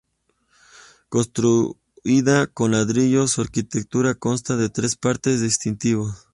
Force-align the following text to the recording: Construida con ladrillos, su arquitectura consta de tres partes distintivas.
Construida 1.09 2.47
con 2.47 2.71
ladrillos, 2.71 3.33
su 3.33 3.41
arquitectura 3.41 4.15
consta 4.15 4.57
de 4.57 4.69
tres 4.71 4.95
partes 4.95 5.41
distintivas. 5.41 6.27